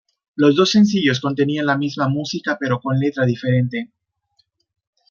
[0.35, 3.91] Los dos sencillos contenían la misma música pero con letra diferente.